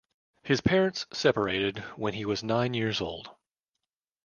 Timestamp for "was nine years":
2.25-3.01